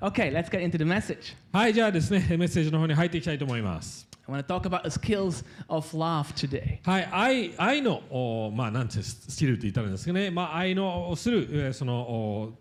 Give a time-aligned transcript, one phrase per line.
[0.00, 1.34] Okay, let's get into the message.
[1.52, 4.06] はい、じゃあですね、メッセージの方に入っていきたいと思います。
[4.28, 6.78] I want to talk about the skills of love today.
[6.84, 12.52] はい、愛愛の、おまあ、なんてスキルって言ったらいいんですかね、まあ、愛のする、えーそのお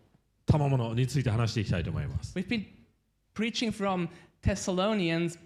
[0.48, 2.34] 賜物について話していきたいと思います。
[2.36, 2.66] We've been
[3.36, 4.10] preaching from
[4.42, 5.38] Thessalonians,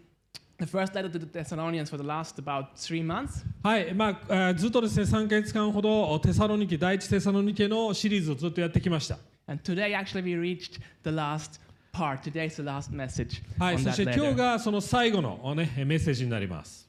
[0.59, 3.43] the first letter to the Thessalonians for the last about three months.
[3.63, 9.17] はい、まあ、えーずっとですね、3ヶ月間ほど、テサロニケ、第一テサロニケのシリーズをずっとやってきました。
[9.47, 11.59] And today, actually, we reached the last
[11.91, 12.21] part.
[12.21, 14.35] Today's the last message はい、on そ that して今日 letter.
[14.35, 16.87] がその最後のおね、メッセージになります。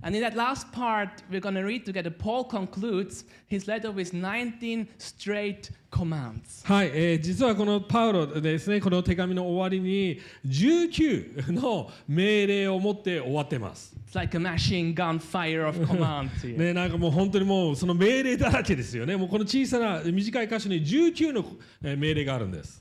[0.00, 2.08] And in that last part, we're going to read together.
[2.08, 6.64] Paul concludes his letter with 19 straight commands.
[6.64, 13.92] はい、えー実はこのパウロですね、この手紙の終わりに19の命令を持って終わってます。
[14.08, 16.56] It's like a machine gun fire of commands here.
[16.56, 19.16] ね、なんかもう本当にもうその命令だらけですよね。
[19.16, 21.44] もうこの小さな短い箇所に19の
[21.82, 22.80] えー命令があるんです。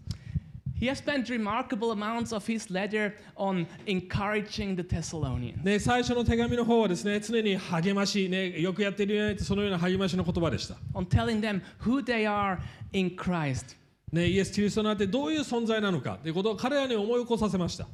[0.78, 5.62] He has spent remarkable amounts of his letter on encouraging the Thessalonians.
[5.62, 10.74] ね、最初の手紙の方はですね、常に励まし、ね、よくやってるよねってそのような励ましの言葉でした。
[10.94, 12.58] on telling them who they are
[12.92, 13.76] in Christ
[14.12, 17.86] ね、イエス・キリストなんてどういう存在なのかということを彼らに思い起こさせました。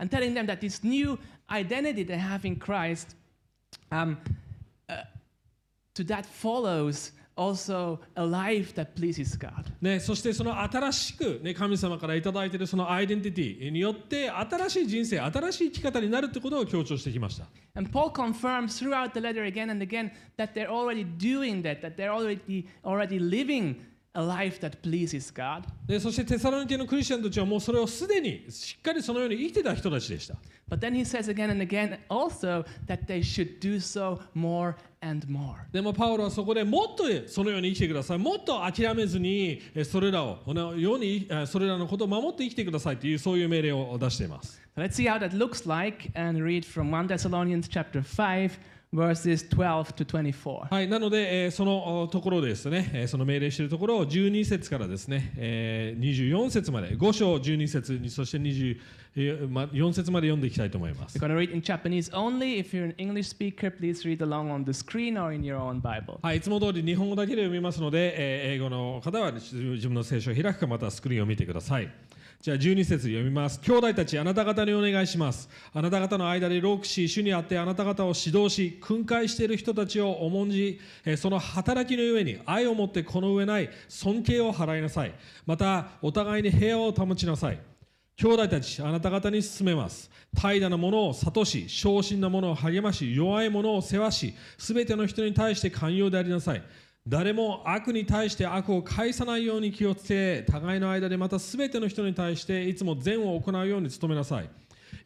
[0.00, 1.18] and telling them that this new
[1.50, 3.14] identity they have in Christ,
[3.92, 4.16] um,
[4.88, 5.02] uh,
[5.94, 9.65] to that follows also a life that pleases God.
[9.81, 17.45] ね、そしてその新しく、ね、神様からいただいているそのアイデンティティによって新しい人生、新しい生き方になるということを強調してきました。
[17.75, 22.13] And Paul confirms throughout the letter again and again that they're already doing that, that they're
[22.13, 23.81] already already living
[24.13, 25.63] a life that pleases God.
[25.85, 30.35] でそしてテサロニケのクリスチャンたちはもうそれをすでにしっかりそのように生きてた人たちでした。
[30.67, 34.75] But then he says again and again also that they should do so more
[35.05, 35.55] and more.
[35.71, 38.17] でもパウロはそこでもっとそのように生きてください。
[38.17, 44.61] もっと諦めずにえそれらを、このようにえそれらのことを守って生きてくださいというそういう命令を出しています。
[44.75, 48.59] Let's see how that looks like and read from 1 Thessalonians chapter 5
[48.95, 50.73] verses 12 to 24.
[50.73, 61.17] はい、なので、えーそのおところですね、えーその命令しているところを12節からですね、えー24節まで、5章12節に、そして24節まで読んでいきたいと思います。
[61.17, 62.59] We're going to read in Japanese only.
[62.59, 65.81] If you're an English speaker, please read along on the screen or in your own
[65.81, 66.17] Bible.
[66.21, 71.89] はい、いつも通り日本語だけで読みますので、えー英語の方は自分の聖書を開くかまたはスクリーンを見てください。
[72.41, 73.59] じゃあ12節読みます。
[73.61, 75.49] 兄弟たち、あなた方にお願いします。
[75.73, 80.79] あなた方の間でロークし、主にあってあなた方を指導し、訓戒している人たちを重んじ、
[81.17, 85.13] その働きのゆえに愛を持ってこの上ない尊敬を払いなさい。
[85.45, 87.59] また、お互いに平和を保ちなさい。
[88.17, 90.11] 兄弟たち、あなた方に勧めます。
[90.35, 96.61] 怠惰なものを諭し、昇進なものを励まし、弱いものを世話し、すべての人に対して寛容でありなさい。
[97.07, 104.49] 誰も悪に対して悪を返さないように気をつけ、互いの間でまたすべての人に対していつも善を行うように努めなさい。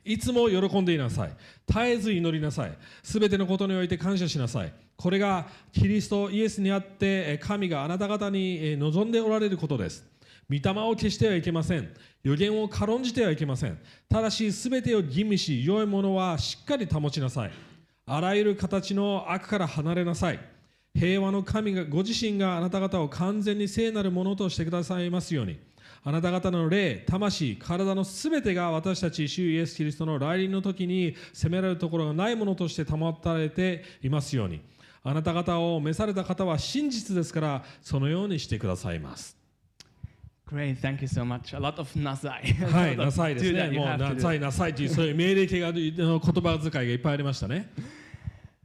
[0.05, 1.31] いつも喜んでいなさい。
[1.67, 2.71] 絶えず祈りなさい。
[3.03, 4.73] すべてのことにおいて感謝しなさい。
[4.95, 10.05] これがキリストイエスにあって神があなた方に望んでおられることです。
[10.49, 11.89] 御霊を消してはいけません。
[12.23, 13.77] 予言を軽んじてはいけません。
[14.07, 17.51] ただし、すべてを吟味し、良いものはしっかり保ちなさい。
[18.05, 20.39] あらゆる形の悪から離れなさい。
[20.93, 25.59] 平和の神がご自身があなた方を完全に聖なるものとしてくださいますように。
[26.03, 34.61] あなた方の霊、魂、体のすべてが私たち、主イエス・キリストの来臨の時に責められるところがないものとして保たれていますように。
[35.03, 39.37] あなた方を召された方は真実ですから、そのようにしてくださいます。
[40.49, 41.55] Great, thank you so much.
[41.55, 42.41] A lot of nazai.
[42.71, 43.69] はい、A lot なさいですね。
[43.69, 47.71] もうな.さいなさいというそういう命令形がの言葉遣いがいっぱいありましたね。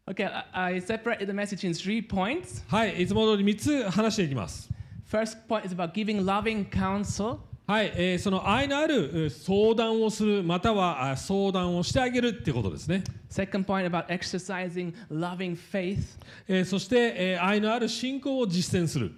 [0.06, 2.62] Okay, I separated the message in three points.
[2.68, 4.68] はい、いつも通り3つ話していきます。
[5.10, 7.38] First point is about giving loving counsel.
[7.66, 13.02] はい、えーその愛のあるえー相談をするまたはあ相談をしてあげるっていうことですね。
[13.30, 16.00] Second point about exercising loving faith.
[16.48, 19.10] えーそして、えー愛のある信仰を実践する。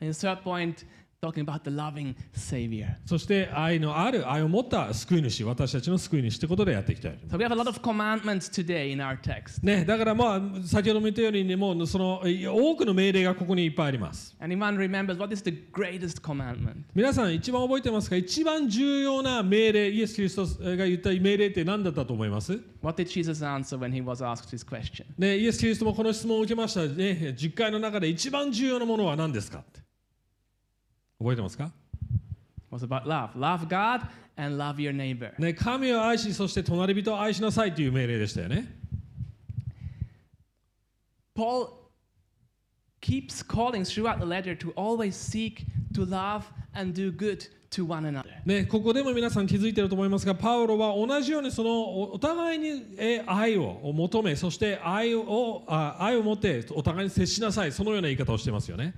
[0.00, 0.84] And third point,
[1.22, 2.96] talking about the loving Savior.
[3.06, 7.18] そして愛のある愛を持った救い主、私たちの救い主ってことでやっていきたい。
[7.30, 9.64] So we have a lot of commandments today in our text.
[9.64, 14.36] ね、だからまあ先ほども言ったように、ね、もうそのえ多くの命令がここにいっぱいあります。
[14.40, 16.82] Anyone remembers what is the greatest commandment?
[16.92, 18.16] 皆さん一番覚えてますか？
[18.16, 20.44] 一番重要な命令、イエス・キリスト
[20.76, 25.04] が言った命令って何だったと思います？What did Jesus answer when he was asked this question?
[25.16, 29.58] ね、イエス・キリストもこの質問を受けました、ね、実会の中で一番重要なものは何ですか？
[29.58, 29.80] って
[31.22, 31.70] 覚えてますか、
[32.70, 33.30] was about love.
[33.36, 35.32] Love God and love your neighbor.
[35.38, 38.82] ね、神を愛し、そして隣人を愛しなさいという命令でしたよね。
[41.34, 41.68] Paul
[43.00, 45.64] keeps calling throughout the letter to always seek
[45.94, 48.24] to love and do good to one another.
[48.44, 58.94] ね、ここでも皆さん気づいていると思いますがパウロは同じようにそのおお互いにえー愛を求めそして愛をあ愛を持ってお互いに接しなさいそのような言い方をしていますよね。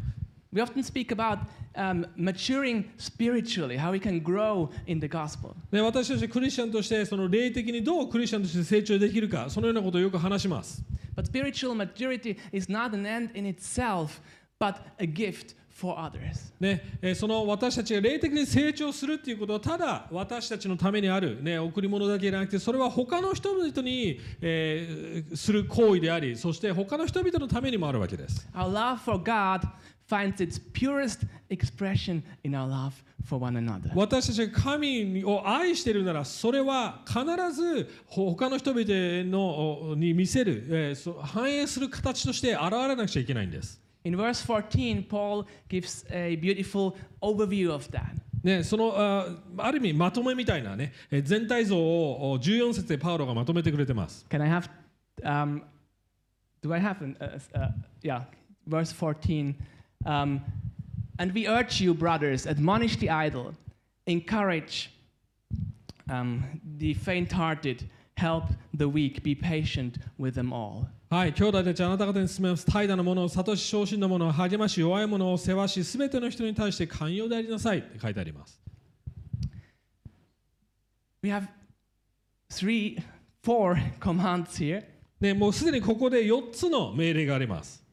[0.54, 1.40] We often speak about
[1.74, 5.56] um, maturing spiritually, how we can grow in the gospel.
[5.72, 10.80] で私たちクリスチャンとしてその霊的にどうクリスチャンとして成長できるかそのようなことをよく話します。
[11.16, 14.20] But spiritual maturity is not an end in itself,
[14.60, 16.52] but a gift for others.
[16.60, 28.48] ねえーその私たちが霊的に成長するっていうことはただ私たちのためにある、ね、贈り物だけじゃなくてそれは他の人々に、えーする行為でありそして他の人々のためにもあるわけです。
[28.54, 29.66] Our love for God
[30.06, 32.92] finds its purest expression in our love
[33.24, 33.90] for one another.
[33.94, 38.84] 私たちが神を愛しているならそれは必ず他の人々
[39.30, 43.80] のに見せる、えー反映する形として現れなくちゃいけないんです。
[44.04, 48.02] In verse 14, Paul gives a beautiful overview of that.
[48.42, 49.26] ね、そのあ
[49.56, 54.26] ある意味まとめみたいなねえー全体像をお14節でパウロがまとめてくれてます。
[54.28, 54.68] Can I have,
[55.22, 55.62] um,
[56.62, 57.70] do I have, an, uh, uh,
[58.02, 58.24] yeah,
[58.66, 59.54] verse 14.
[60.04, 60.40] Um,
[61.18, 63.54] and we urge you, brothers, admonish the idle,
[64.06, 64.90] encourage
[66.10, 70.86] um, the faint hearted, help the weak, be patient with them all.
[71.10, 72.66] はい、兄弟たちあなた方に進めます。
[72.66, 78.60] 怠惰なものを諭し、昇進なものを励まし、弱いものを世話し、すべての人に対して寛容でありなさいって書いてあります。
[81.22, 81.46] We have
[82.50, 83.00] three,
[83.44, 84.84] four commands here.
[85.20, 87.83] ね、もうすでにここで4つの命令があります。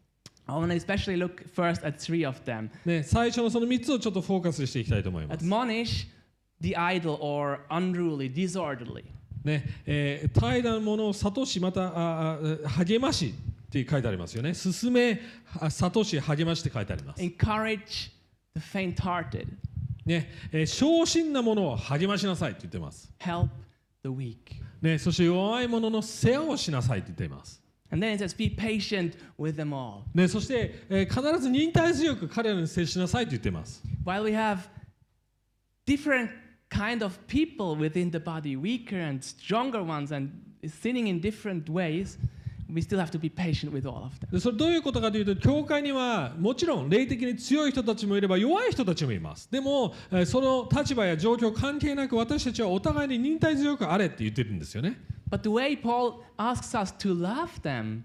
[0.52, 2.70] I want to especially look first at three of them.
[2.86, 5.46] ね、最初のその3つをちょっとフォーカスしていきたいと思います。
[5.46, 6.08] Admonish
[6.60, 9.06] the idle or unruly, disorderly.
[9.44, 14.54] ねえー、怠惰なものを諭し、またああ励ましって書いてありますよね。
[14.54, 15.22] 進め、
[15.60, 17.22] あ諭し、励ましって書いてあります。
[17.22, 18.12] Encourage
[18.54, 19.48] the faint hearted.
[20.06, 23.10] ねえー、昇進なものを励ましなさいって言ってます。
[23.20, 23.48] Help
[24.04, 24.36] the weak.
[24.82, 27.61] ね、そして弱いものの世話をしなさいって言っています。
[27.92, 30.04] And then it says, be patient with them all.
[30.14, 33.84] ね、そして、えー必ず忍耐強く彼らに接しなさいと言っています。
[34.06, 34.60] While we have
[35.86, 36.30] different
[36.70, 40.32] kind of people within the body, weaker and stronger ones, and
[40.64, 42.18] sinning in different ways,
[42.74, 44.32] we still have to be patient with all of them.
[44.32, 49.52] でそれどういうことかというと、教会にはもちろん霊的に強い人たちもいれば弱い人たちもいます。
[49.52, 54.98] でも、えーその立場や状況関係なく私たちはお互いに忍耐強くあれって言ってるんですよね。
[55.31, 58.05] But the way Paul asks us to love them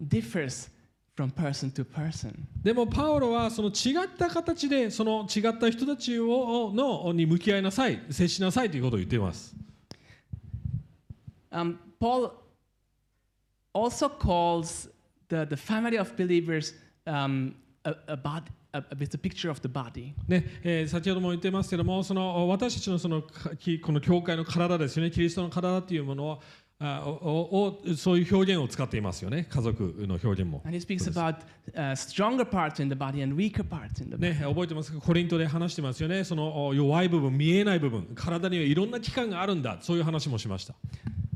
[0.00, 0.70] differs
[1.14, 2.46] from person to person.
[2.62, 9.54] でもパウロはその違った形でその違った人たちをのに向き合いなさい、接しなさいということを言っています。
[11.50, 12.32] Um, Paul
[13.72, 14.90] also calls
[15.28, 16.74] the, the family of believers
[17.06, 18.43] um, a, a bod-
[18.73, 20.13] a, a, with a picture of the body.
[20.27, 23.27] ねえー先ほども言ってますけどもその私たちのそのこ
[23.91, 26.41] の教会の体ですよねキリストの体っていうものを
[26.83, 30.61] あおおをそういう表現を使っていますよね家族の表現も。
[30.65, 31.35] And he speaks about
[31.75, 34.39] uh, stronger parts in the body and weaker parts in the body.
[34.39, 34.99] ね、覚えてますか？
[34.99, 40.73] コリントで話してますよねそのお弱い部分見えない部分体にはいろんな器官があるんだそういう話もしました、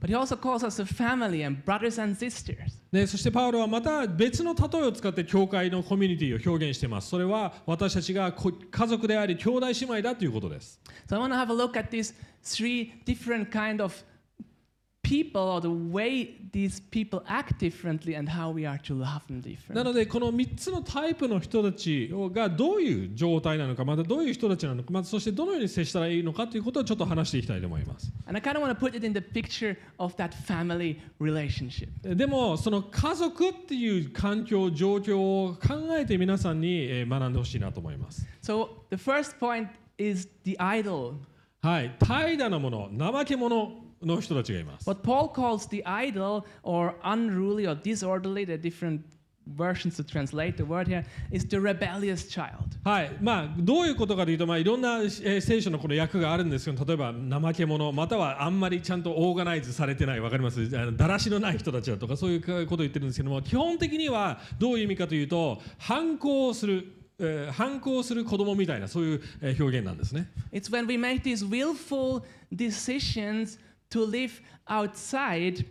[0.06, 2.78] But he also calls us a family and brothers and sisters.
[2.92, 10.80] ね、そしてパウロはまた別の例えを使って教会のコミュニティを表現していますそれは私たちがこ家族であり兄弟姉妹だということです
[11.10, 12.14] So I want to have a look at these
[12.44, 13.96] three different kind of
[15.06, 19.38] people or the way these people act differently and how we are to love them
[19.38, 19.84] な differently.
[19.84, 30.98] のでこの3つのタイプの人たちがどういう状態なのかまたどういう人たちなのかまたそしてどのように接したらいいのかということをちょっと話していきたいと思います And I kind of want to put it in the picture of that family
[31.22, 32.16] relationship.
[32.16, 41.14] でもその家族っていう環境状況を考えて皆さんにえー学んでほしいなと思います So the first point is the idol.
[41.62, 44.88] はい怠惰なもの怠け者の人たちがいます。
[44.88, 49.02] What Paul calls the idol or unruly or disorderly, the different
[49.48, 52.56] versions to translate the word here, is the rebellious child.
[52.84, 53.12] はい。
[53.22, 60.20] まあ、どういうことかというと、まあ、いろんな、えー聖書のこの訳があるんですけど例えば怠け者またはあんまりちゃんとオーガナイズされてない。
[60.20, 60.62] わかります？
[60.76, 70.28] あのだらしのない人たちだとかそういうことを言ってるんですけども基本的にはどういう意味かというと反抗をする、えー反抗する子供みたいなそういうえー表現なんですね。
[70.52, 75.66] It's when we make these willful decisions to live outside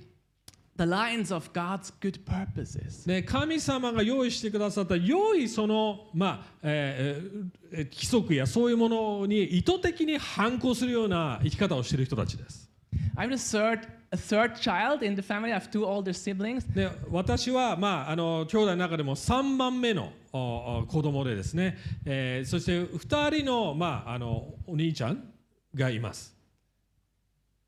[0.76, 3.06] the lines of God's good purposes.
[3.06, 12.70] で神様が用意してくださった良いその、まあえーえー規則やそういうものに意図的に反抗するような生き方をしている人たちです。
[13.16, 15.52] I would assert a third child in the family.
[15.52, 16.72] I have two older siblings.
[16.72, 25.32] で私は、まあ、あの兄弟の中でも3番目のおお子供でですね、えーそして2人の,、まあ、あのお兄ちゃん
[25.74, 26.33] がいます。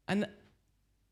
[0.07, 0.27] And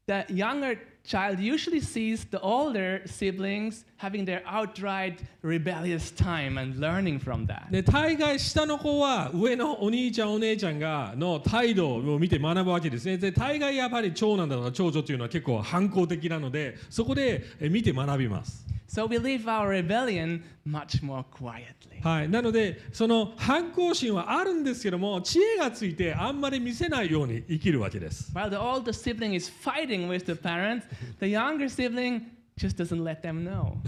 [0.07, 7.19] the younger child usually sees the older siblings having their outright rebellious time and learning
[7.19, 7.69] from that.
[7.71, 22.02] で大概下の子は上のお兄ちゃんお姉ちゃんがの態度を見て学ぶわけですねで大概やっぱり長男だとか長女というのは結構反抗的なのでそこでえ見て学びます So we live our rebellion much more quietly.
[22.02, 30.84] はい、なのでその反抗心はあるんですけども知恵がついてあんまり見せないように生きるわけです While the older sibling is fighting with the parents,
[31.18, 33.78] the younger sibling just doesn't let them know.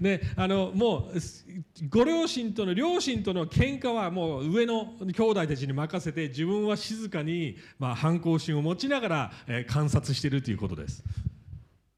[0.00, 1.46] であのもうす
[1.88, 11.02] ご両親との両親との喧嘩はもう上の兄弟たちに任せて自分は静かに、まあ、反抗心を持ちながら、えー観察しているということです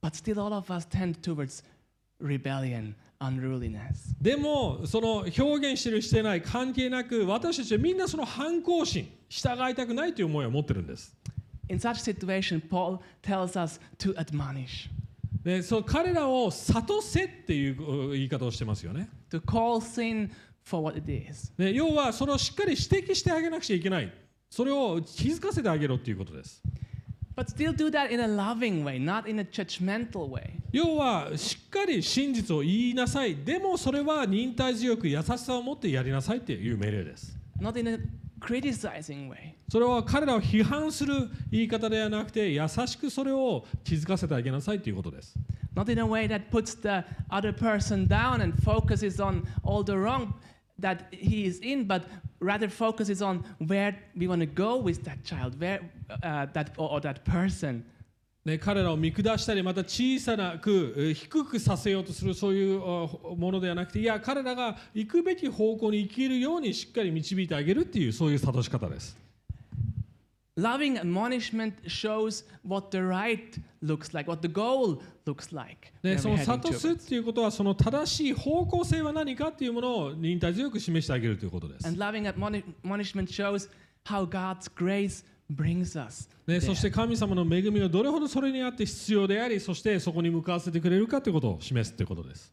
[0.03, 1.65] But still, all of us tend towards
[2.21, 4.15] rebellion, unruliness.
[4.21, 11.15] でもその表現してるしてない関係なく私たちはみんなその反抗心従いたくないという思いを持ってるんです。
[11.69, 14.89] In such situation, Paul tells us to admonish,
[15.43, 19.09] でそう彼らを諭せっていう言い方をしてますよね。
[19.31, 20.31] To call sin
[20.65, 21.53] for what it is.
[21.57, 24.13] で要はそれをしっかり指摘してあげなくちゃいけない。
[24.49, 26.63] それを気づかせてあげろっていうことです
[27.37, 30.53] But still do that in a loving way, not in a judgmental way.
[30.73, 37.99] 要はしっかり真実を言いなさいでもそれは忍耐強く優しさを持ってやりなさいっていう命令です not in a
[38.41, 39.55] criticizing way.
[39.69, 45.35] それは彼らを批判する言い方ではなくて優しくそれを気づかせてあげなさいということです
[45.75, 49.93] Not in a way that puts the other person down and focuses on all the
[49.93, 50.33] wrong
[50.81, 52.03] that he is in, but
[52.41, 57.01] rather focuses on where we want to go with that child, where uh, that or,
[57.01, 57.83] that person.
[58.45, 69.17] ね、彼らを見下したりまた小さなくえー低くさせようとするそういうあものではなくていや彼らが行くべき方向に生きるようにしっかり導いてあげるっていうそういう諭し方です。
[70.57, 75.93] Loving admonishment shows what the right looks like, what the goal looks like.
[76.03, 81.87] でその諭すっ.ていうことはその正しい方向性は何かっていうものを忍耐強く示してあげるということです。
[81.87, 83.69] And loving admoni- admonishment shows
[84.05, 86.29] how God's grace brings us.
[86.47, 92.53] ね.そして神様の恵みがどれほどそれにあって必要でありそしてそこに向かわせてくれるかということを示すということです。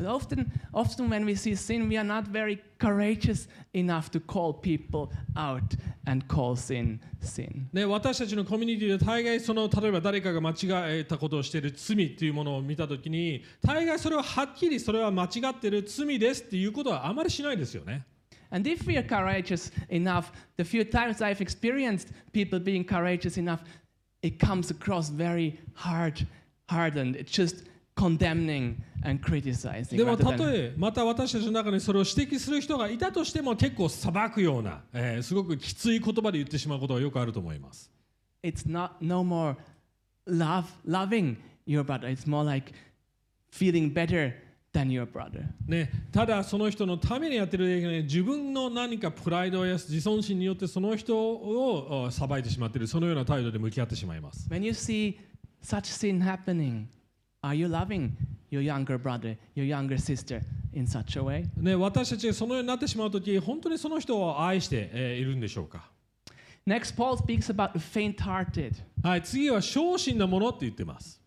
[0.00, 5.10] Often, often when we see sin, we are not very courageous enough to call people
[5.34, 5.76] out
[6.06, 7.66] and call sin sin.
[7.72, 10.54] ね、私たちのコミュニティで大概その例えば誰かが間違
[11.00, 18.06] えたことをしている罪っていうものを見たときに大概それははっきりそれは間違っている罪ですっていうことはあまりしないですよね。
[18.51, 23.61] And if we are courageous enough, the few times I've experienced people being courageous enough,
[24.21, 26.27] it comes across very hard,
[26.69, 27.15] hardened.
[27.15, 29.97] It's just condemning and criticizing.
[29.97, 37.91] でも rather た than- とえまた私たちの中にそれを指摘する人がいたとしても結構裁くような、えーすごくきつい言葉で言ってしまうことがよくあると思います。
[38.43, 39.55] it's not no more
[40.27, 42.07] love loving your brother.
[42.07, 42.73] It's more like
[43.51, 44.33] feeling better
[44.78, 45.44] Than your brother.
[45.66, 54.48] ね、ただその人のためにやってるだけで、ね、自分の何かプライドや自尊心によってその人をあ裁いてしまっているそのような態度で向き合ってしまいます。
[54.48, 55.18] When you see
[55.62, 56.86] such sin happening,
[57.42, 58.12] are you loving
[58.50, 60.42] your younger brother, your younger sister
[60.72, 61.44] in such a way?
[61.56, 65.90] ね、私たちがそのようになってしまうとき本当にその人を愛して、えーいるんでしょうか、
[66.66, 68.74] Next, Paul speaks about the faint-hearted.
[69.02, 71.20] はい、次は小心なものって言ってます。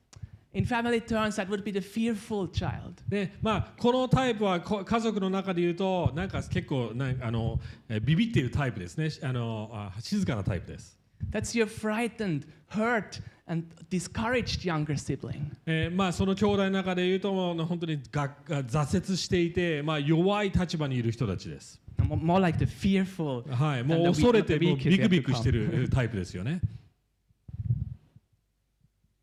[0.54, 3.02] In family terms, that would be the fearful child.
[3.10, 7.58] ね、まあこのタイプは家族の中で言うとなんか結構なんあの
[8.04, 9.10] ビビっているタイプですね。
[9.24, 11.00] あのあ静かなタイプです。
[11.32, 15.54] That's your frightened, hurt, and discouraged younger sibling.
[15.66, 21.80] え、まあその兄弟の中で言うとも本当にが挫折していてまあ弱い立場にいる人たちです。
[21.98, 23.50] More like the fearful.
[23.50, 26.60] はい、もう恐れてびくびくしているタイプですよね。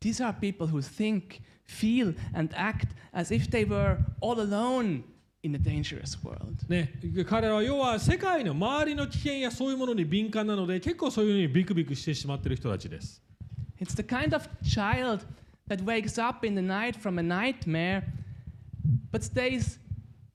[0.00, 5.04] These are people who think, feel, and act as if they were all alone
[5.42, 6.56] in a dangerous world.
[6.68, 6.92] ね、
[7.26, 13.22] 彼らは要は世界の周りの危険やそういうものに敏感なので結構そういうふうにビクビクしてしまっている人たちです
[13.80, 15.26] It's the kind of child
[15.68, 18.04] that wakes up in the night from a nightmare
[19.10, 19.78] but stays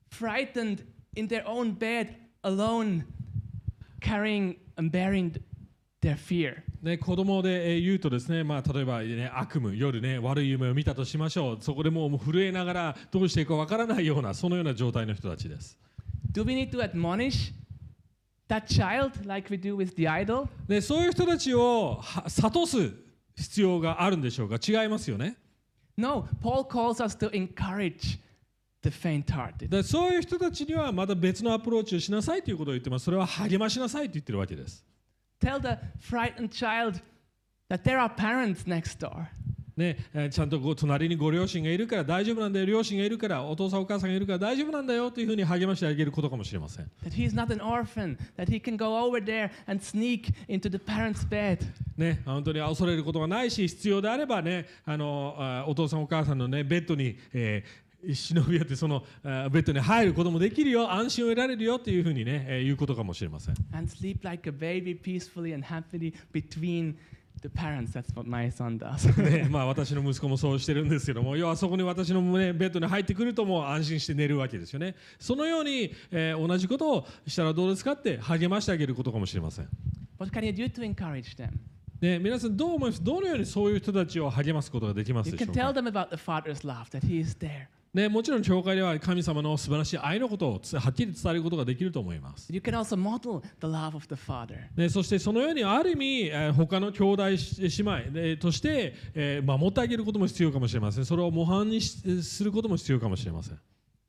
[0.09, 0.83] frightened
[1.15, 3.05] in their own bed alone,
[4.01, 5.43] carrying and bearing th-
[6.04, 6.56] their fear.
[6.82, 15.78] ね、子供でえー言うとですね、まあ、例えば、ね、悪夢夜ね悪い夢を見たとしましょうそこでもう震えながらどうしていいかわからないようなそのような状態の人たちです
[16.30, 17.52] Do we need to admonish
[18.48, 20.46] that child like we do with the idol?
[20.68, 22.92] でそういう人たちをは諭す
[23.36, 24.56] 必要があるんでしょうか？
[24.62, 25.36] 違いますよね
[25.96, 28.18] No, Paul calls us to encourage
[28.82, 29.68] the faint hearted.
[29.68, 34.84] でそういう人たちにはまた別のアプローチをしなさいということを言ってますそれは励ましなさいと言ってるわけです
[35.40, 37.00] Tell the frightened child
[37.68, 39.28] that there are parents next door.
[39.76, 50.70] ね、えーちゃんとご隣にご両親がいるから大丈夫なんだよ両親がいるからお父さんお母さんがいるから大丈夫なんだよというふうに励ましてあげることかもしれません That he's not an orphan, that he can go over there and sneak into
[50.70, 51.58] the parents' bed.
[51.96, 66.94] ね、本当に恐れることがないし必要であればねあのあお父さんお母さんの、ね、ベッドに、えー忍び寄ってそのあベッドに入ることもできるよ安心を得られるよというふうにね、えー言うことかもしれません and sleep like a baby peacefully and happily between
[67.42, 67.92] the parents.
[67.92, 69.06] That's what my son does.
[69.22, 79.68] ねまあ、私の息子もそうしてるんですけども要はそこに私の、ね、ベッドに入ってくるともう安心して寝るわけですよねそのように、えー同じことをしたらどうですかって励ましてあげることかもしれません
[80.18, 81.50] what can you do to encourage them?
[82.00, 83.02] ね、皆さんどう思います？
[83.02, 87.66] どのようにそういう人たちを励ますことができます You でしょ can う tell か、them about the Father's love, that He is there.
[87.94, 94.56] ね、もちろん教会では神様の素晴らしい愛のことをつはっきり伝えることができると思います You can also model the love of the Father.
[94.76, 103.58] ね、そしてそのようにある意味、えー他の兄弟し姉妹、えーとして、えー守ってあげることも必要かもしれませんそれを模範にしすることも必要かもしれません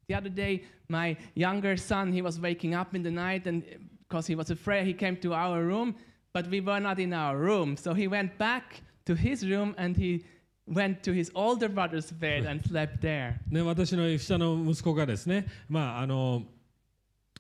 [0.08, 3.64] The other day, my younger son, he was waking up in the night and
[4.08, 5.96] because he was afraid, he came to our room,
[6.34, 7.76] but we were not in our room.
[7.76, 10.24] So he went back to his room and he
[10.68, 13.36] went to his older brother's bed and slept there.
[13.50, 16.44] ね、私の下の息子がですね、まあ、あの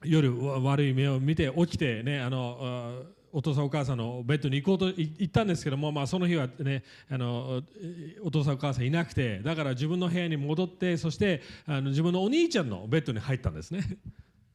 [0.03, 13.81] 夜わ悪い目を見て起きて、ね、あのあお父さんお母さんのベッドに行こうとい行ったんですけども、まあ、その日は、ね、あのえお父さんお母さんいなくてだから自分の部屋に戻ってそしてあの自分のお兄ちゃんのベッドに入ったんですね。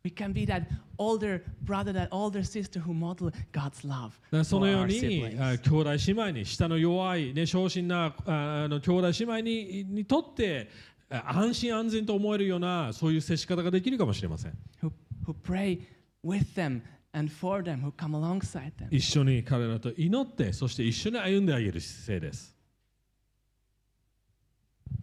[0.02, 0.62] We can be that
[0.98, 4.12] older brother, that older sister who model God's love
[4.44, 10.68] そのように兄弟姉妹に下の弱い、ね、小心なああの兄弟姉妹ににとって
[11.10, 14.52] あ安心安全と思えるようなそういう接し方ができるかもしれません。
[14.82, 14.90] who,
[15.26, 15.80] who pray
[16.24, 18.88] with them and for them, who come alongside them.
[18.90, 22.59] 一緒に彼らと祈ってそして一緒に歩んであげる姿勢です。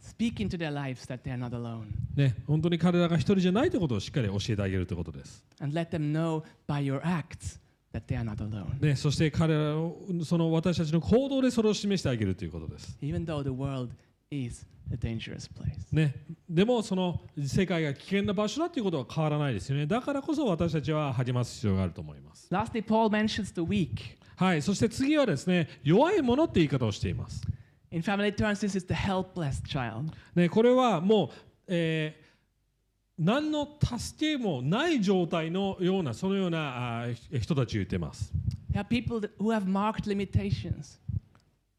[0.01, 1.87] Speak into their lives that they are not alone.
[2.15, 5.43] ね、本当に彼らが一人じゃないということをしっかり教えてあげるということです。
[5.59, 7.59] And let them know by your acts
[7.93, 8.79] that they are not alone.
[8.79, 12.97] ね、そして彼らをその私たちの行動でそれを示してあげるということです。
[13.01, 13.93] Even though the world
[14.31, 15.71] is a dangerous place.
[15.91, 16.15] ね、
[16.49, 19.85] でもその世界が危険な場所だということは変わらないですよね。
[19.85, 22.47] だからこそ私たちは励ます必要があると思います。
[22.51, 24.17] Lastly, Paul mentions the weak.
[24.35, 27.41] はい、そして次はですね、弱い者って言い方をしています。
[27.91, 30.11] In family terms, this is the helpless child.
[30.35, 31.29] ね、これはもう、
[31.67, 32.27] えー
[33.19, 38.31] 何の助けもない状態のようなそのようなあー人たちを言っています。
[38.71, 40.99] There are people who have marked limitations,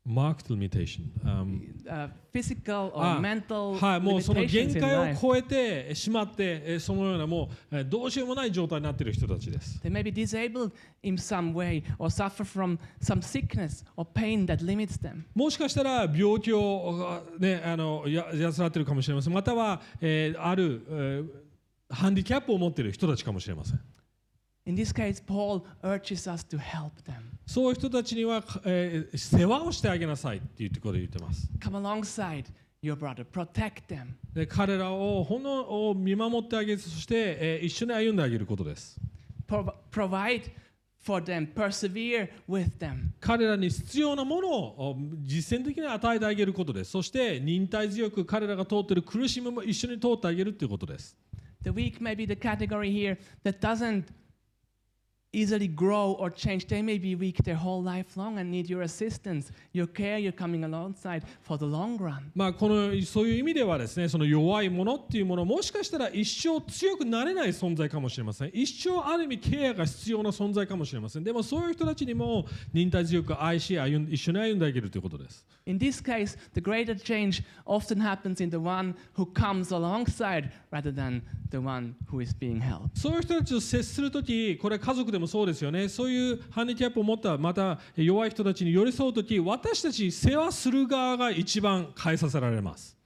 [0.08, 9.78] Marked limitation、um, uh, physical or あ mental はい、もうその限界を.超えてしまって、えーそのようなもうえーどうしようもない状態になっている人たちです。
[9.84, 14.98] They may be disabled in some way or suffer from some sickness or pain that limits
[14.98, 15.24] them.
[15.34, 19.34] もしかしたら病気を、あね、あのややつらっているかもしれません。
[19.34, 21.48] または、えーある、えー
[21.90, 23.80] ハンディキャップを持っている人たちかもしれません。
[24.68, 27.14] In this case, Paul urges us to help them.
[27.46, 31.48] そういう人たちには、えー世話をしてあげなさいっていうところで言ってます。
[31.58, 32.44] Come alongside
[32.82, 34.08] your brother, protect them.
[34.34, 39.00] で彼らをほんのを見守ってあげるそして、えー一緒に歩んであげることです。
[39.48, 40.50] Prov- provide
[41.00, 43.12] for them, persevere with them.
[43.20, 46.90] 彼らに必要なものを実践的に与えてあげることです。
[46.90, 51.16] そして忍耐強く彼らが通っている苦しみも一緒に通ってあげるということです。
[51.62, 54.04] The weak may be the category here that doesn't
[55.32, 56.66] easily grow or change.
[56.66, 60.32] They may be weak their whole life long and need your assistance, your care, your
[60.32, 62.30] coming alongside for the long run.
[62.34, 80.50] まあ、このそういう意味ではですねその弱いものっていうものもしかしたら一生強くなれない存在かもしれません一生ある意味ケアが必要な存在かもしれませんでもそういう人たちにも忍耐強く愛し歩ん一緒に歩んであげるということです In this case, the greater change often happens in the one who comes alongside
[80.72, 82.98] rather than the one who is being helped.
[82.98, 85.88] そういう人たちと接するとき、これ家族でもそうですよね。
[85.88, 92.96] そういうハンディキャップを持った、また弱い人たちに寄り添うとき、私たち世話する側が一番変えさせられます。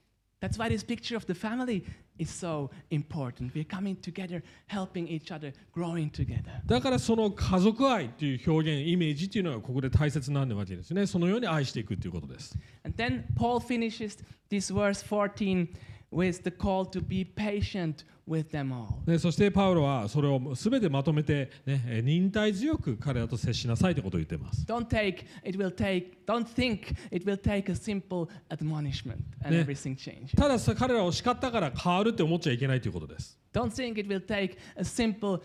[0.40, 1.84] That's why this picture of the family
[2.18, 3.52] is so important.
[3.54, 6.60] We're coming together, helping each other, growing together.
[6.66, 11.06] だからその家族愛という表現、イメージというのがここで大切なんわけですね。
[11.06, 12.58] そのように愛していくということです。
[12.84, 14.18] And then Paul finishes
[14.50, 15.68] this verse 14
[16.12, 19.04] with the call to be patient with them all.
[19.06, 24.64] でそしてパウロはそれを全てまとめて、ね、えー忍耐強く彼らと接しなさいということを言っています。
[24.66, 29.64] Don't take it will take don't think it will take a simple admonishment and Yeah.
[29.64, 30.36] everything changes.
[30.36, 33.38] たださ彼らを叱ったから変わるって思っちゃいけないということです。
[33.52, 35.40] Don't think it will take a simple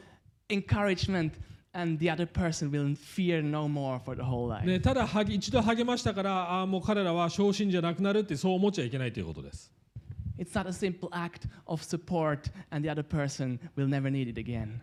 [0.50, 1.32] encouragement
[1.74, 4.66] and the other person will fear no more for the whole life.
[4.66, 9.72] ね、ただ一度励ましたからあーもう彼らは昇進じゃなくなるってそう思っちゃいけないということです。
[10.38, 14.82] It's not a simple act of support and the other person will never need it again.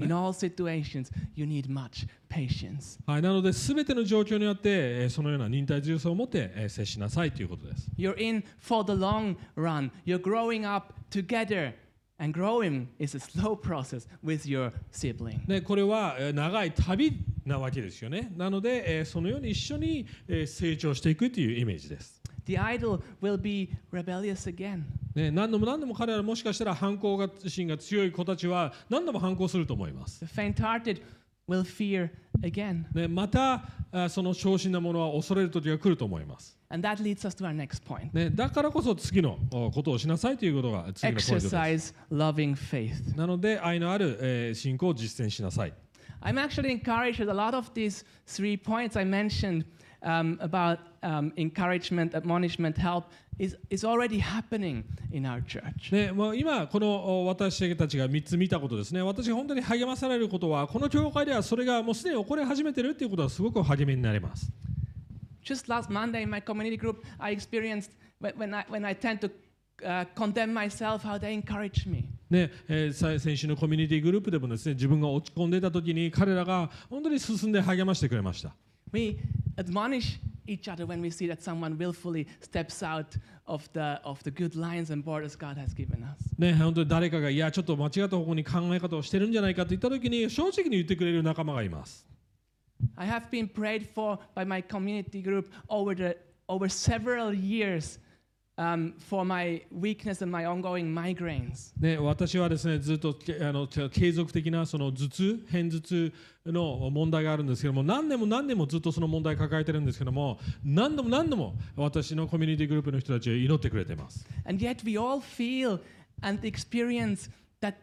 [0.00, 2.98] In all situations, you need much patience.
[3.06, 7.90] はい、なので、すべての状況にあって、そのような忍耐強さを持って接しなさいということです。
[7.98, 9.90] You're in for the long run.
[10.06, 11.74] You're growing up together.
[12.18, 15.42] And growing is a slow process with your sibling.
[17.44, 18.32] なわけですよね。
[18.36, 22.20] なので、えーそのように一緒にえー成長していくというイメージです。
[22.44, 24.82] The idol will be rebellious again.
[25.14, 30.24] ね、何度も何度も彼らもしかしたら反抗が心が強い子たちは何度も反抗すると思います。
[30.26, 31.02] The faint hearted
[31.48, 32.84] will fear again.
[32.94, 36.58] ね、またあその昇進なものは恐れる時が来ると思います。
[36.70, 41.54] And that leads us to our next point ね、だからこそ次のおことをしなさいということが次のポイントです。
[41.54, 43.16] exercise loving faith.
[43.16, 45.74] なので愛のある、えー信仰を実践しなさい。
[46.21, 49.65] I'm actually encouraged that a lot of these three points I mentioned
[50.03, 53.05] um, about um, encouragement, admonishment, help
[53.39, 55.91] is, is already happening in our church.
[55.91, 59.01] ね、もう今このお私たちが3つ見たことですね。
[59.01, 64.51] 私が本当に励まされることはこの教会ではそれがもうすでに起こり始めてるっていうことはすごく励みになります。
[65.43, 69.21] Just last Monday in my community group, I experienced when, when, I, when I tend
[69.21, 69.31] to
[69.85, 72.09] uh, condemn myself, how they encourage me.
[72.32, 78.54] ねえーさ先週のコミュニティグループでもですね自分が落ち込んでいた時に彼らが本当に進んで励ましてくれました。
[78.90, 79.18] We
[79.56, 84.30] admonish each other when we see that someone willfully steps out of the, of the
[84.30, 86.16] good lines and borders God has given us.
[86.38, 92.06] ね、本当に誰かがいやちょっと間違った方向に考え方をしてるんじゃないかと言った時に正直に言ってくれる仲間がいます。
[92.96, 96.16] I have been prayed for by my community group over, the,
[96.48, 98.00] over several years
[98.57, 101.73] um, for my weakness and my ongoing migraines.
[101.79, 106.13] ね、私はですねずっとけあのけ継続的なその頭痛偏頭痛
[106.45, 115.79] の問題があるんですけども何年も何年もずっとその問題を抱えてるんですけども何度も何度も私のコミュニティグループの人たちは祈ってくれています And yet we all feel
[116.21, 117.29] and experience
[117.61, 117.75] that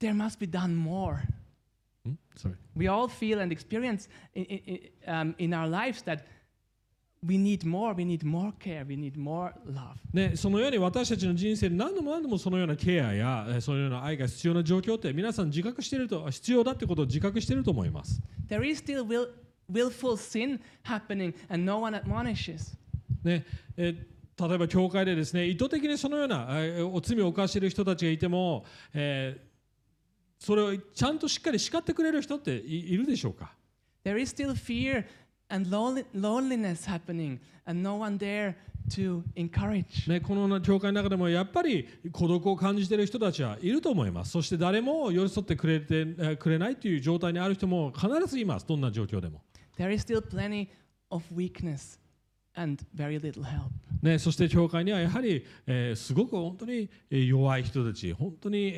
[0.00, 1.18] there must be done more.
[2.08, 6.24] ん Sorry We all feel and experience in, in, um, in our lives that
[7.21, 9.95] we need more, we need more care, we need more love.
[10.13, 18.21] ね、そのように私たちの人生で何度も何度もそのようなケアやえーそのような愛が必要な状況って皆さん自覚していると必要だってことを自覚していると思います。
[18.47, 19.29] There is still will,
[19.71, 22.75] willful sin happening and no one admonishes.
[23.23, 23.45] ね
[23.77, 23.97] えー
[24.47, 29.49] 例えば教会でですね意図的にそのようなえーお罪を犯している人たちがいても、えー
[30.41, 33.51] それをちゃんとしっかり叱ってくれる人っていいるでしょうか
[34.05, 35.03] ？There is still fear
[35.49, 38.55] and loneliness happening and no one there
[38.89, 40.09] to encourage.
[40.09, 49.41] ね、この教会の中でもやっぱり孤独を感じている人たちはいると思いますそして誰も寄り添ってくれてえーくれないという状態にある人も必ずいますどんな状況でも、
[49.77, 50.67] There is still plenty
[51.09, 51.99] of weakness
[52.55, 53.69] and very little help.
[54.01, 58.73] ね、そして教会にはやはり、えーすごく本当にえー弱い人たち本当に、えー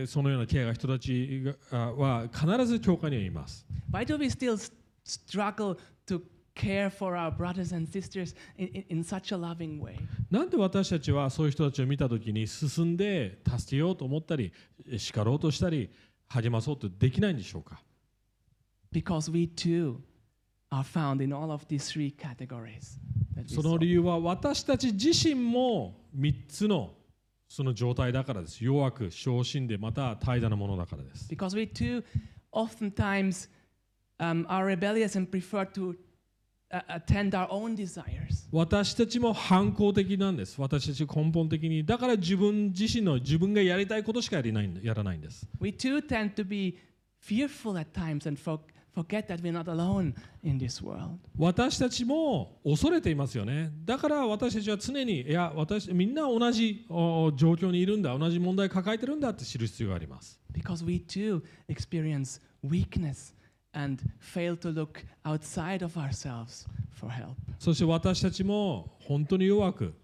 [0.00, 4.56] えーそのようなケアが人たちは必ず教会にはいます Why do we still
[5.04, 5.76] struggle
[6.14, 6.22] to
[6.54, 9.96] care for our brothers and sisters in, in, such a loving way?
[10.30, 14.52] なんで私たちはそういう人たちを見た時に進んで助けようと思ったり
[14.88, 15.90] えー叱ろうとしたり
[16.28, 17.80] 励まそうとできないんでしょうか
[18.92, 20.00] Because we too
[20.70, 22.98] are found in all of these three categories.
[23.46, 26.94] その.理由は私たち自身も3つの
[27.48, 28.64] その状態だからです。
[28.64, 31.28] 弱く、昇進で、また怠惰なものだからです。
[31.28, 32.04] Because we too
[32.52, 33.50] oftentimes
[34.20, 35.96] um, are rebellious and prefer to
[36.70, 38.46] uh, attend our own desires.
[38.52, 40.60] 私たちも反抗的なんです。
[40.60, 41.84] 私たち根本的に。
[41.84, 45.48] だから自分自身の自分がやりたいことしかやりないんやらないんです。
[45.60, 46.78] We too tend to be
[47.20, 48.60] fearful at times and for,
[48.94, 51.18] forget that we're not alone in this world.
[51.38, 53.72] 私たちも恐れていますよね。
[53.84, 60.38] だから私たちは常に、いや、私みんな同じお状況にいるんだ、同じ問題抱えてるんだって知る必要があります。
[60.52, 63.32] Because we too experience weakness
[63.72, 67.34] and fail to look outside of ourselves for help.
[67.58, 69.94] そして私たちも本当に弱く、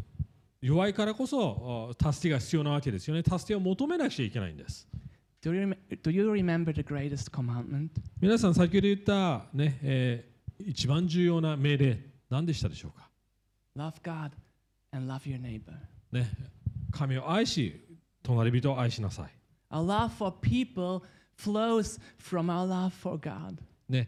[0.61, 3.23] 弱いからこそお助けが必要なわけですよね。
[3.23, 4.87] 助けを求めなくちゃいけないんです。
[5.43, 7.91] Do you, do you remember the greatest commandment?
[8.21, 11.99] 皆さん先ほど言った、ねえー一番重要な命令
[12.31, 13.09] 何でしたでしょうか
[13.77, 14.31] love God
[14.93, 15.75] and love your neighbor.
[16.13, 16.31] ね、
[16.91, 17.83] 神を愛し
[18.23, 19.31] 隣人を愛しなさい
[19.71, 21.03] Our love for people
[21.36, 23.58] flows from our love for God.
[23.90, 24.08] ね、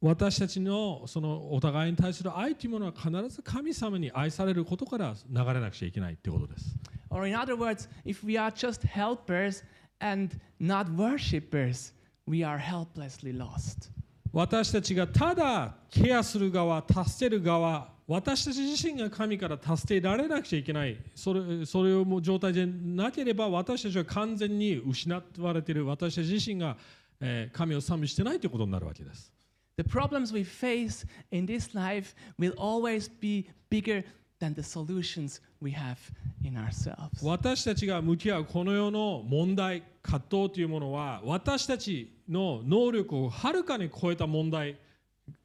[0.00, 6.76] 私たちのそのお互いに対する愛というものは必ず神様に愛されることから流れなくちゃいけないということです。
[7.10, 9.62] Or, in other words, if we are just helpers
[10.00, 11.94] and not worshippers,
[12.26, 13.90] we are helplessly lost.
[14.31, 26.77] 私たちがただケアする側、助ける側、私たち自身が神から助けられなくちゃいけない、それそれをもう状態でなければ私たちは完全に失われている、私たち自身が、
[27.19, 29.31] えー神を賛美してないということになるわけです。
[29.77, 34.03] The problems we face in this life will always be bigger
[34.39, 35.97] than the solutions we have
[36.43, 37.23] in ourselves.
[37.23, 44.77] 私たちが向き合うこの世の問題葛藤というものは私たちの能力をはるかに超えた問題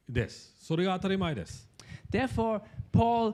[0.07, 1.67] ですそれが当たり前です
[2.11, 2.61] Therefore,
[2.93, 3.33] Paul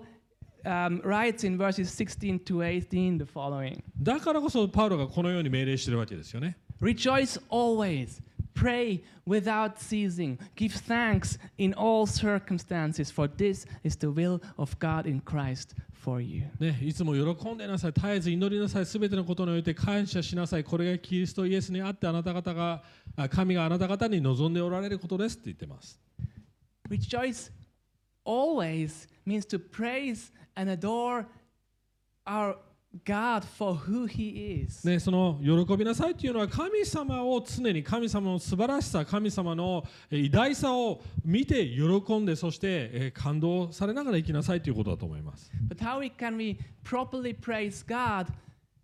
[0.65, 8.21] um, writes in verses 16 to 18 the following だからこそパウロがこのように命令しているわけですよね Rejoice always,
[8.53, 15.07] pray without ceasing, give thanks in all circumstances, for this is the will of God
[15.07, 16.43] in Christ for you.
[16.59, 22.83] ね、いつも喜んでなさい、絶えず祈りなさい、すべてのことにおいて感謝しなさい、これがキリストイエスにあってあなた方が、
[23.15, 25.99] あ神があなた方に望んでおられることですって言ってます。
[26.89, 27.51] Rejoice
[28.25, 31.25] always means to praise and adore
[32.25, 32.57] our
[33.06, 34.86] God for who He is.
[34.86, 45.49] ね、その喜びなさいというのは神様を常に神様の素晴らしさ神様のえー偉大さを見て喜んでそしてえー感動されながら生きなさいということだと思います。
[45.69, 48.27] But how can we properly praise God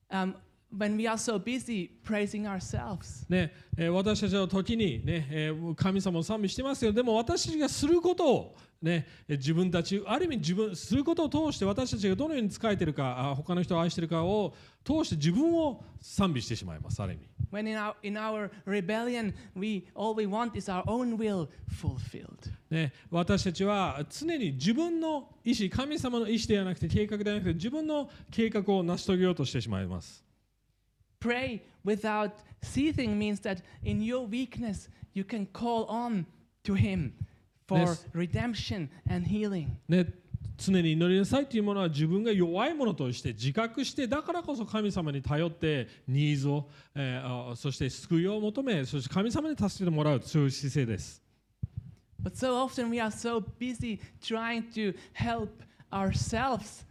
[0.10, 0.36] um,
[0.78, 3.26] when we are so busy praising ourselves?
[3.30, 17.28] ねえー私たちは時に、ねえー神様を賛美してますけどでも私たちがすることを、ね、えー自分たちある意味自分することを通して私たちがどのように仕えているかあ他の人を愛しているかを通して自分を賛美してしまいますある意味。
[17.50, 21.48] When in our, in our rebellion, we, all we want is our own will
[21.82, 22.52] fulfilled.
[22.70, 30.27] ね、私たちは常に自分の意思神様の意思ではなくて計画ではなくて自分の計画を成し遂げようとしてしまいます
[31.20, 36.26] Pray without ceasing means that in your weakness, you can call on
[36.64, 37.14] to Him
[37.68, 39.78] for redemption and healing.
[39.90, 40.06] ね、
[40.58, 51.22] 常に祈りなさいというものは自分が弱いものとして自覚してだからこそ神様に頼ってニーズを、えーあそして救いを求めそして神様に助けてもらうそういう姿勢です
[52.22, 55.50] But so often we are so busy trying to help
[55.92, 56.86] ourselves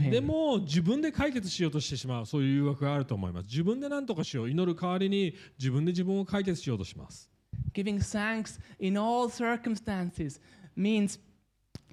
[0.00, 7.30] ね.でも自分で解決しようとしてしまうそういう誘惑があると思います自分で何とかしよう祈る代わりに自分で自分を解決しようとします
[7.74, 10.40] Giving thanks in all circumstances
[10.76, 11.18] means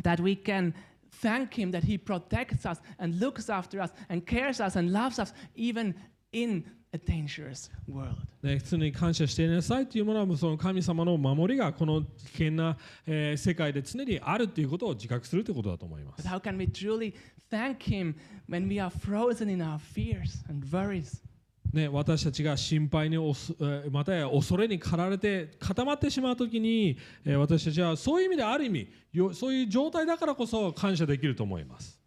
[0.04, 0.74] that we can
[1.22, 5.20] thank Him that He protects us and looks after us and cares us and loves
[5.20, 5.96] us even
[6.32, 8.16] in a dangerous world.
[8.42, 16.28] ね、常に感謝していなさいというものはその神様の守りがこの危険な、えー世界で常にあるということを自覚するということだと思いま But す。
[16.28, 17.14] how can we truly
[17.52, 18.16] thank Him
[18.50, 21.22] when we are frozen in our fears and worries?
[21.74, 32.00] ね、私たちが心配におす、えーまたや恐れに駆られて固まってしまうときに、えー私たちはそういう意味である意味よそういう状態だからこそ感謝できると思います。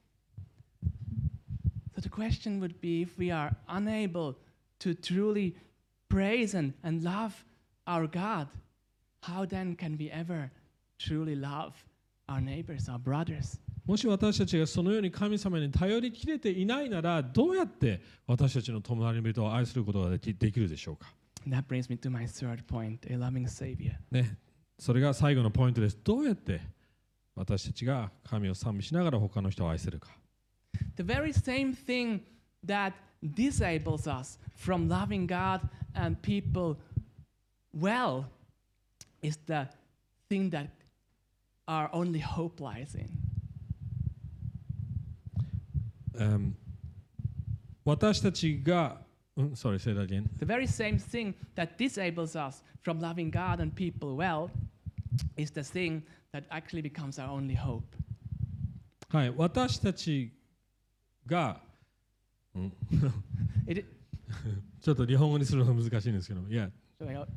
[1.94, 4.36] So the question would be if we are unable
[4.80, 5.54] to truly
[6.08, 7.44] praise and, and love
[7.86, 8.48] our God,
[9.22, 10.50] how then can we ever
[10.98, 11.72] truly love
[12.28, 13.58] our neighbors, our brothers?
[13.86, 21.08] もし私たちがそのように神様に頼りきれていないならどうやって私たちの隣人を愛することができできるでしょうか
[21.46, 23.94] that brings me to my third point a loving Savior.
[24.10, 24.36] ね、
[24.78, 25.98] それが最後のポイントです。
[26.02, 26.60] どうやって
[27.34, 30.08] 私たちが神を賛美しながら他の人を愛せるか。
[30.96, 32.20] The very same thing
[32.63, 32.93] that
[33.33, 35.61] disables us from loving God
[35.95, 36.77] and people
[37.73, 38.25] well
[39.21, 39.67] is the
[40.29, 40.69] thing that
[41.67, 43.09] our only hope lies in.
[46.15, 46.55] うん
[47.85, 48.97] 私たちが、
[49.35, 50.29] うん、sorry, say that again.
[50.39, 54.49] The very same thing that disables us from loving God and people well
[55.35, 57.83] is the thing that actually becomes our only hope.
[59.09, 60.31] はい、私たち
[61.27, 61.66] が、うん、
[63.67, 63.85] It,
[64.81, 66.69] ちょっと日本語にするのが難しいんですけど、いや、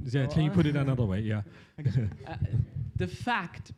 [0.02, 1.22] じゃあ、can you put it another way?
[1.22, 1.44] いや、
[1.79, 2.38] uh,
[2.96, 3.72] the fact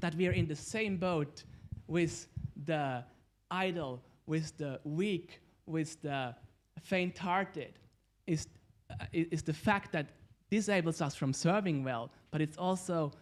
[0.00, 1.44] that we are in the same boat
[1.88, 2.28] with
[2.64, 3.02] the
[3.50, 6.34] idle, with the weak, with the
[6.82, 7.72] faint hearted
[8.26, 8.48] is,
[8.90, 10.06] uh, i- is the fact that
[10.50, 13.12] disables us from serving well, but it's also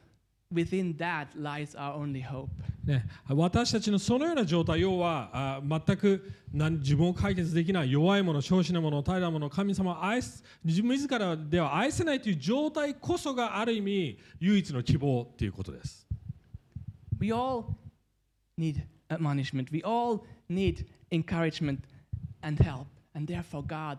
[0.52, 2.50] within that lies our only hope.
[2.85, 16.07] ね、私たちのそのような状態、要はあ全く何自分を解決できない弱い者、小心な者、平ら者、神様を愛す自自らでは愛せないという状態こそがある意味唯一の希望ということです。
[17.19, 17.65] We all
[18.59, 19.71] need admonishment.
[19.71, 21.79] We all need encouragement
[22.43, 22.85] and help.
[23.15, 23.97] And therefore, God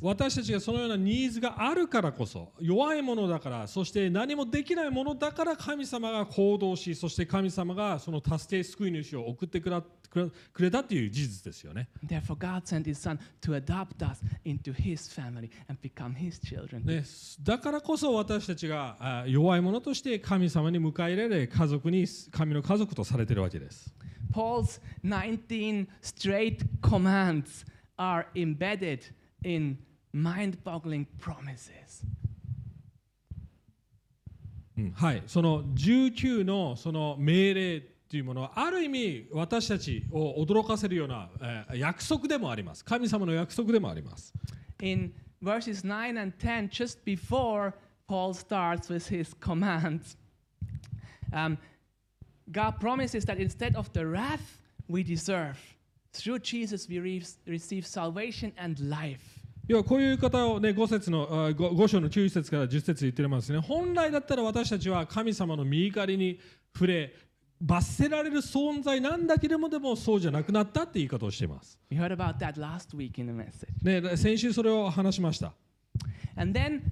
[0.00, 9.70] 私たちがそのようなニーズがあるからこそ弱いものだからそして何もできないものだから神様が行動しそして神様がその助け救い主を送ってく
[10.58, 11.88] れたという事実ですよね。
[12.06, 16.84] Therefore, God sent His Son to adopt us into His family and become His children.
[16.84, 17.04] ね、
[17.42, 23.92] だからこそ私たちがあ弱いものとして神様に迎え入れられ家族に神の家族とされているわけです。
[24.32, 27.64] Paul's 19 straight commands
[28.01, 29.77] are embedded in
[30.13, 32.05] mind boggling promises.
[34.77, 42.85] うんはい、その19のその命令というものはある意味私たちを驚かせるような、えー約束でもあります。
[42.85, 44.33] 神様の約束でもあります。
[44.81, 47.73] In verses 9 and 10, just before
[48.07, 50.15] Paul starts with his commands,
[51.33, 51.57] um,
[52.51, 55.57] God promises that instead of the wrath we deserve,
[56.12, 59.20] Through Jesus we receive salvation and life.
[59.68, 63.58] 要はこういう方を、ね、5, 節の 5, 5章の9節から10節言ってますね。
[63.58, 66.38] 本来だったら私たちは神様の身怒りに
[66.74, 67.14] 触れ、
[67.60, 71.78] 罰せられる存在なんだけれども、でもそうじゃなくなったって言い方をしています。
[71.90, 75.52] ね、先週それを話しました。
[76.36, 76.82] And then,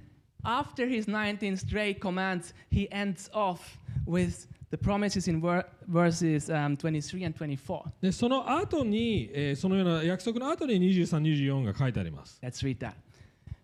[0.43, 3.59] after his 19th straight commands, he ends off
[4.07, 7.84] with the promises in ver- verses um, 23 and 24.
[8.00, 12.94] でその後に、えーそのような約束の後に2324が書いてあります Let's read that.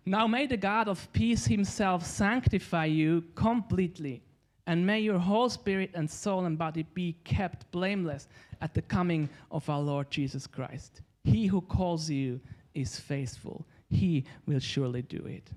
[0.05, 4.21] Now may the God of peace himself sanctify you completely,
[4.65, 8.27] and may your whole spirit and soul and body be kept blameless
[8.61, 11.01] at the coming of our Lord Jesus Christ.
[11.23, 12.41] He who calls you
[12.73, 15.49] is faithful, he will surely do it.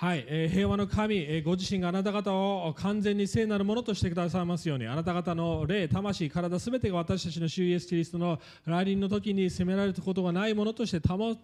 [0.00, 11.36] はい、えー平和の神、えーご自身があなた方を完全に聖なるものとしてくださいますように、あなた方の霊、魂、体すべてが私たちの主イエス・キリストの来臨の時に責められたことがないものとして保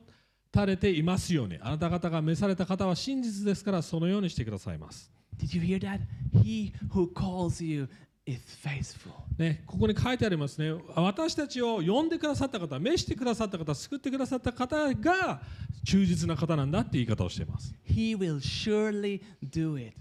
[0.50, 5.12] たれていますように、あなた方が召された方は真実ですから、そのようにしてくださいます。
[5.38, 6.00] Did you hear that?
[6.42, 7.86] He who calls you
[8.24, 9.10] is faithful.
[9.36, 10.80] ね、ここに書いてありますね。
[10.94, 15.42] 私たちを呼んでくださった方、召してくださった方、救ってくださった方が
[15.86, 17.72] 忠実な方なんだって言い方をしています。
[17.88, 19.96] He will surely do it.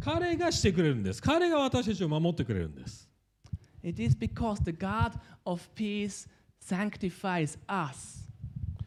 [0.00, 1.22] 彼がしてくれるんです。
[1.22, 3.08] 彼が私たちを守ってくれるんです。
[3.84, 5.12] It is because the God
[5.44, 6.28] of peace
[6.60, 8.28] sanctifies us.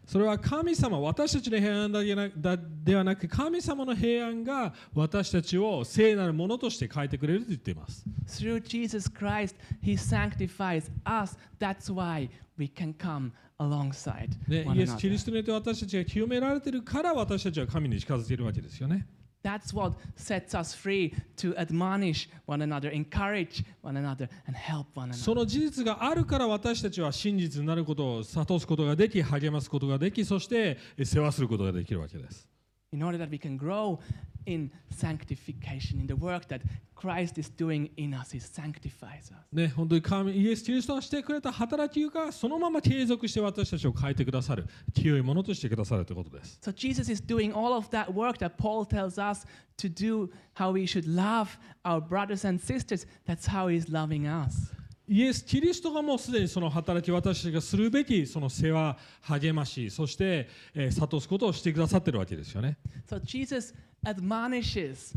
[0.06, 8.04] それは神様、私たちの平安だけなだではなく、神様の平安が私たちを聖なるものとして変えてくれると言っています。
[8.28, 11.38] Through Jesus Christ, He sanctifies us.
[11.58, 15.18] That's why we can come alongside ね、one イエス・キリ another.
[15.20, 19.08] ストによって私たちが清められているから私たちは神に近づいているわけですよね。
[19.44, 25.34] That's what sets us free to admonish one another, encourage one another, and help one そ
[25.34, 25.36] another.
[25.36, 32.48] の事実があるから私たちは真実になることを諭すことができ、励ますことができ、そしてえ世話することができるわけです。
[32.94, 34.00] In order that we can grow
[34.46, 36.62] in sanctification, in the work that
[36.96, 39.34] Christ is doing in us, He sanctifies us.
[39.52, 46.60] ね、本当に神イエス・キリストがしてくれた働きがそのまま継続して私たちを変えてくださる、清いものとしてくださるということです。
[46.62, 49.46] So Jesus is doing all of that work that Paul tells us
[49.78, 53.06] to do, how we should love our brothers and sisters.
[53.28, 54.74] That's how He's loving us.
[55.08, 63.74] イエス・キリストがもうすでにその働き私たちがするべきその世話励ましそして、えー諭すことをしてくださってるわけですよね So Jesus
[64.06, 65.16] admonishes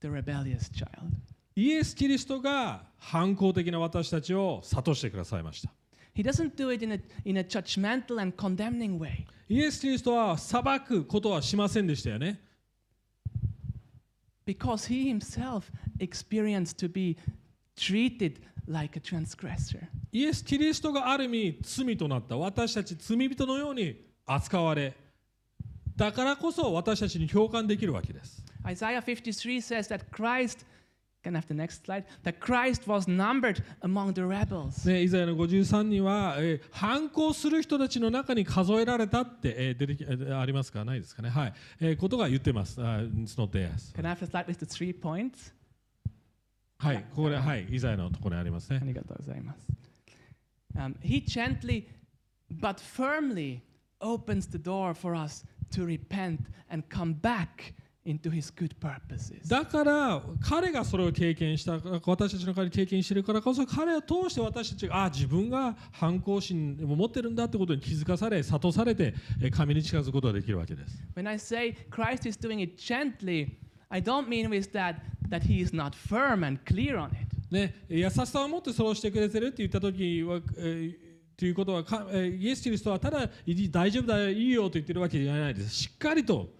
[0.00, 1.10] the rebellious child.
[1.56, 5.70] イエス・キリストが反抗的な私たちを諭してくださいました
[6.14, 9.26] He doesn't do it in a, in a judgmental and condemning way.
[9.48, 12.40] イエス・キリストは裁くことはしませんでしたよね
[14.46, 17.16] Because he himself experienced to be
[17.76, 19.86] treated like a transgressor.
[20.12, 24.94] イエス・キリストがある意味罪となった私たち罪人のように扱われ
[26.00, 30.64] だからこそ私たちに共感できるわけです Isaiah 53 says that Christ,
[31.22, 32.04] can have the next slide?
[32.24, 34.88] That Christ was numbered among the rebels.
[34.88, 42.80] ね、イザヤの53には、えー反抗する人たちの中に数えられたって、えー出てきえーありますかないですかねはい、えーことが言ってます。
[42.80, 43.70] あ It's not there.
[43.94, 45.52] Can I have the slide with the three points?
[46.78, 48.80] はい、ここで、はい、イザヤのところにありますね。
[50.76, 51.88] Um, he gently
[52.48, 53.60] but firmly
[54.00, 59.46] opens the door for us to repent and come back into his good purposes.
[59.48, 61.72] だから彼がそれを経験した
[62.06, 71.02] 私たちの代わりに経験しているからこそ彼を通して私たちがあ自分が反抗心を持ってるんだってことに気づかされ諭されてえ神に近づくことができるわけです。
[71.14, 73.50] When I say Christ is doing it gently,
[73.90, 74.96] I don't mean with that
[75.28, 77.28] that he is not firm and clear on it.
[77.50, 81.09] ね、優しさを持ってそうしてくれてるって言った時は、えー
[81.40, 86.50] ということはか、えーイエス・キリストはただいい大丈夫だよいいよと言ってるわけじゃないですしっかりと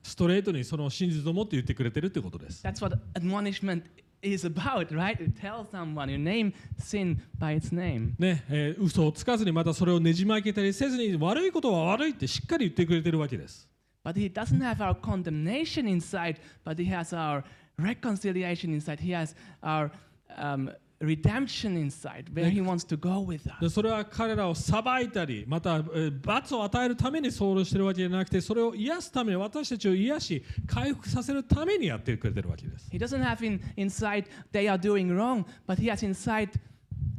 [0.00, 2.64] ストレートにその真実を持って言ってくれてるってことです。
[2.64, 3.82] That's what admonishment
[4.22, 5.16] is about, right?
[5.16, 8.12] To tell someone, you name sin by its name.
[8.16, 13.68] ねえー嘘をつかずにまたそれをねじ曲げたりせずに悪いことは悪いってしっかり言ってくれてるわけです。
[14.04, 17.42] But he doesn't have our condemnation inside, but he has our
[17.76, 19.00] reconciliation inside.
[19.00, 19.90] He has our
[20.38, 20.70] um,
[21.03, 23.59] redemption inside, where he wants to go with us.
[23.59, 32.89] でそれは彼らを裁いたりまた、えー罰を与えるためにそうしてるわけじゃなくてそれを癒すために私たちを癒し回復させるためにやってくれてるわけです。
[32.91, 36.49] He doesn't have in, inside they are doing wrong, but he has inside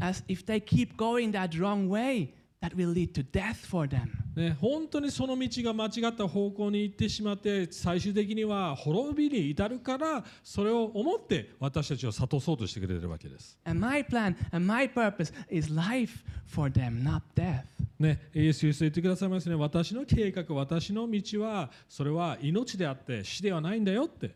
[0.00, 4.09] as if they keep going that wrong way, That will lead to death for them.
[4.35, 13.57] ね、本当にその道が間違った方向に行ってしまって最終的には滅びに至るからそれを思って私たちを諭そうとしてくれてるわけです。
[13.65, 17.63] And my plan and my purpose is life for them, not death.
[17.97, 24.35] ね、イエス・キリスト言ってくださいますね私の計画私の道はそれは命であって死ではないんだよって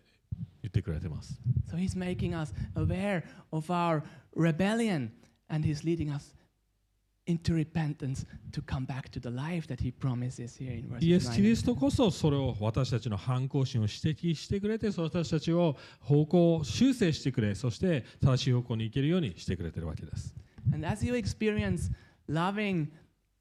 [0.62, 1.40] 言ってくれてます。
[1.70, 4.02] So he's making us aware of our
[4.36, 5.12] rebellion
[5.50, 6.34] and he's leading us
[7.29, 11.41] into repentance to come back to the life that he promises here in verse イエス・キ
[11.41, 11.43] 9.
[11.43, 20.35] リストこそそれを私たちの反抗心を指摘してくれてそ私たちを方向を修正してくれそして正しい方向に行けるようにしてくれてるわけです。
[20.73, 21.91] And as you experience
[22.29, 22.89] loving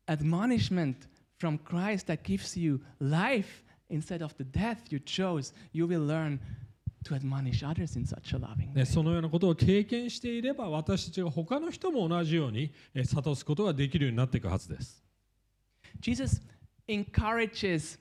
[0.08, 1.08] admonishment
[1.40, 6.40] from Christ that gives you life instead of the death you chose, you will learn
[7.05, 8.75] to admonish others in such a loving way.
[8.75, 15.03] ね、そのようなことを経験していれば私たちが他の人も同じようにえ諭すことができるようになっていくはずです。
[16.01, 16.41] Jesus
[16.89, 17.99] encourages,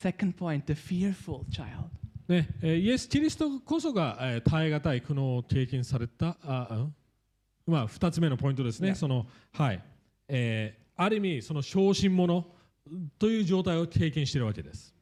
[0.00, 1.88] second point, the fearful child.
[2.28, 6.94] ね、えイエス・キリストこそが、えー耐え難い苦悩を経験されたあ、うん？
[7.66, 8.94] まあ、2つ目のポイントですね、Yeah.
[8.94, 9.82] そのはい
[10.28, 12.44] えーある意味その小心者
[13.20, 14.92] という状態を経験しているわけです。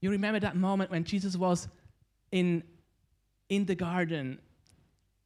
[0.00, 1.68] You remember that moment when Jesus was
[2.30, 2.62] in,
[3.48, 4.38] in the garden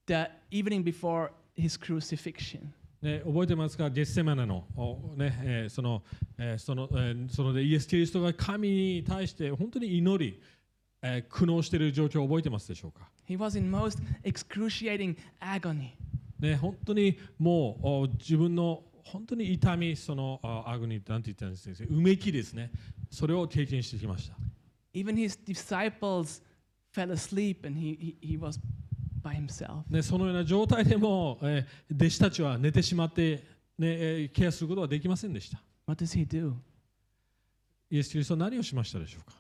[0.06, 2.72] the evening before his crucifixion?
[3.02, 6.02] ね、覚えてますか、ゲッセマネの,お、ねえーその
[6.38, 10.38] えーそのえーそのでイエス・キリストが神に対して本当に祈り、
[11.02, 15.92] えー苦悩している状況を覚えてますでしょうか？He was in most excruciating agony.
[16.38, 22.70] ね、本当にもうお自分の本当に痛み、そのあアグニなんて言ったんですか、うめきですね、
[23.10, 24.36] それを経験してきました。
[24.93, 26.41] Even his disciples
[26.91, 28.59] fell asleep and he, he, he was
[29.21, 29.83] by himself.
[29.89, 33.37] ね、そのような状態でも、えー弟子たちは寝てしまって、
[33.77, 35.61] ねえーケアすることはできませんでした。
[35.87, 36.53] What does he do?
[37.91, 39.37] イエス・キリストは何をしましたでしょうか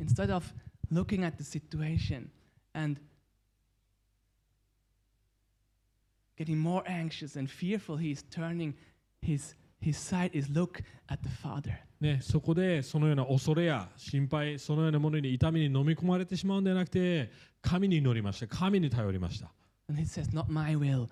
[0.00, 0.44] Instead of
[0.92, 2.28] looking at the situation
[2.74, 3.00] and
[6.36, 8.74] getting more anxious and fearful, he's turning
[9.20, 11.73] his, his sight, his look at the Father.
[11.99, 17.31] ね、そこでそのような恐れや心配、そのようなものに痛みに飲み込まれてしまうんではなくて、
[17.61, 19.51] 神に祈りました、神に頼りました。
[19.89, 21.07] And he says, Not my will,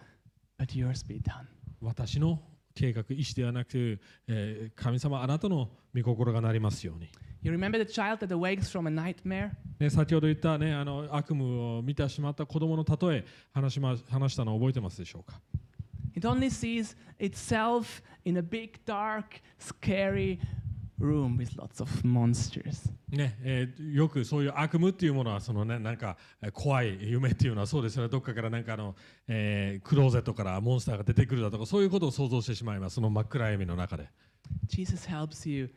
[0.60, 1.46] but yours be done.
[1.82, 2.40] 私の
[2.76, 7.10] 計画、意志ではなく、えー神様、あなたの御心がなりますように。
[7.44, 9.52] You remember the child that awakes from a nightmare?
[9.80, 11.44] ね、先ほど言った、ね、あの悪夢
[11.78, 15.42] を見てしまった子供の例え話し、ま、話したのを覚えてますでしょうか？
[16.16, 20.40] It only sees itself in a big, dark, scary
[21.00, 22.92] room with lots of monsters.
[23.10, 28.10] ねえーよくそういう悪夢っていうものはその、ね、なんかえー怖い夢っていうのはそうですよね。
[28.10, 28.96] どっかからなんかあの、
[29.28, 32.96] えークローゼットからモンスターが出てくるだとかそういうことを想像してしまいます。
[32.96, 34.10] その真っ暗闇の中で。
[34.68, 35.70] Jesus helps you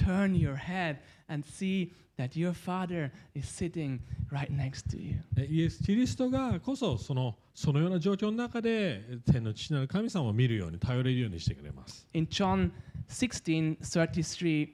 [0.00, 0.98] turn your head
[1.28, 4.00] and see that your Father is sitting
[4.30, 5.16] right next to you.
[5.36, 12.70] えイエス・キリストがこそそのそのような状況の中で天の父なる神様を見るように頼れるようにしてくれます In John
[13.08, 14.68] 16 33,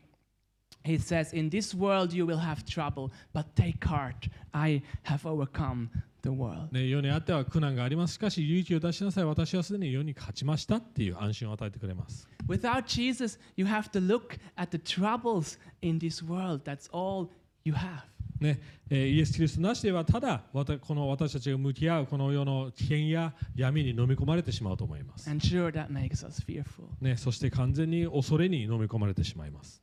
[0.84, 5.90] he says, In this world you will have trouble, but take heart, I have overcome
[6.27, 6.67] the world.
[6.71, 16.61] ね、世にあっては苦難がありますしかし勇気を出しなさい私はすでに世に勝ちましたっていう安心を与えてくれます Without Jesus, you have to look at the troubles in this world.
[16.63, 17.29] That's all
[17.63, 18.03] you have.
[18.39, 26.85] ねえーイエス・キリストなしではただこの私たちが向き合うこの世の危険や闇に飲み込まれてしまうと思います、sure, that makes us fearful.
[27.01, 29.81] ね、そして完全に恐れに飲み込まれてしまいます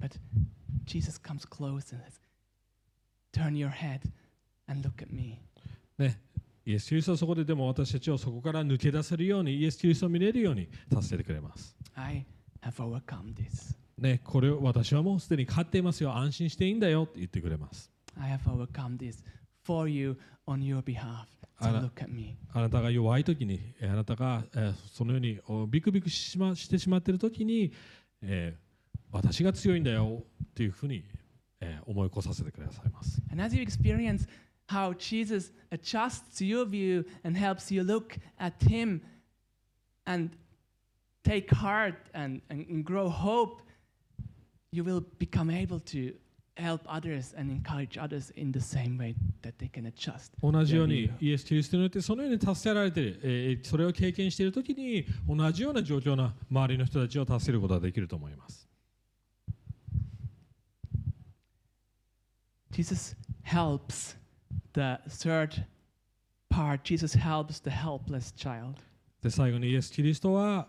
[0.00, 0.12] But
[0.84, 2.20] Jesus comes close and says,
[3.32, 4.00] Turn your head
[4.68, 5.38] and look at me.
[5.98, 6.20] ね、
[6.64, 11.76] イエス・キリストはそこででも私たちをそこから抜け出せるようにイエス・キリストを見れるように助けてくれます。
[11.94, 12.26] I
[12.62, 13.76] have overcome this.
[13.98, 17.90] ね、これを私はもうすでに勝っていますよ安心していいんだよって言ってくれます。
[18.20, 19.24] I have overcome this
[19.64, 21.26] for you on your behalf.
[21.58, 22.36] At me.
[22.52, 27.72] あなたが弱い時にえーあなたが、えーそのようにおビクビクし,、ま、してしまっている時に、
[28.20, 28.66] えー
[29.12, 31.04] 私が強いんだよっていうふうに、
[31.60, 33.22] えー思い起こさせてくださいます。
[33.30, 34.28] And as you experience
[34.67, 39.01] how Jesus adjusts your view and helps you look at Him
[40.05, 40.29] and
[41.23, 43.61] take heart and, and, and grow hope,
[44.71, 46.13] you will become able to
[46.57, 50.31] help others and encourage others in the same way that they can adjust.
[50.41, 51.29] 同じように their view.
[51.29, 58.67] イエス・キリストによってそのように助けられている、えーそれを経験している時に同じような状況な周りの人たちを助けることができると思います。
[62.71, 64.15] Jesus helps
[64.76, 65.64] the third
[66.50, 66.84] part.
[66.84, 68.76] Jesus helps the helpless child.
[69.22, 70.68] で最後にイエス・キリストは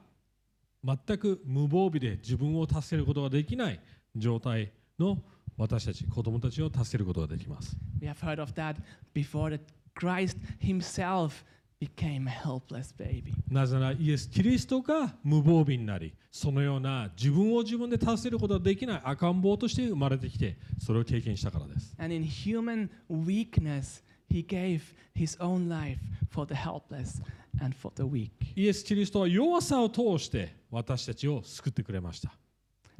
[0.83, 3.79] 全く無防備で自分を助けることができない
[4.15, 5.21] 状態の
[5.57, 7.75] 私たち子供たちを助けることができます。
[8.01, 8.77] We have heard of that
[9.13, 9.59] before that
[9.99, 11.43] Christ himself
[11.82, 13.34] became a helpless baby.
[13.50, 21.94] なぜならイエス・キリストが無防備になりそのような自分を自分で助けることができない赤ん坊として生まれてきてそれを経験したからです。
[21.98, 24.80] And in human weakness, he gave
[25.16, 25.98] his own life
[26.30, 27.20] for the helpless
[27.60, 28.30] and for the weak.
[28.54, 32.32] イエス・キリストは弱さを通して私たちを救ってくれました。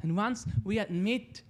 [0.03, 1.43] And once we admit